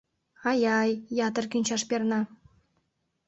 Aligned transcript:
—Ай-ай, 0.49 0.91
ятыр 1.27 1.45
кӱнчаш 1.51 1.81
перна! 1.89 2.21